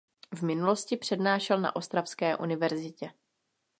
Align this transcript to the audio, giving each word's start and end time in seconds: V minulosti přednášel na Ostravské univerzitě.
V 0.35 0.41
minulosti 0.43 0.97
přednášel 0.97 1.61
na 1.61 1.75
Ostravské 1.75 2.37
univerzitě. 2.37 3.11